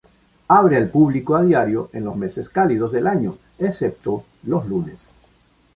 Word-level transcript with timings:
Abre 0.47 0.77
al 0.77 0.89
público 0.89 1.35
a 1.35 1.43
diario 1.43 1.91
en 1.93 2.05
los 2.05 2.15
meses 2.17 2.49
cálidos 2.49 2.91
del 2.91 3.05
año 3.05 3.37
excepto 3.59 4.23
los 4.47 4.65
lunes. 4.67 5.11